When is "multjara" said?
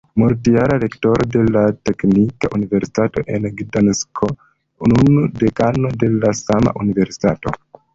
0.19-0.77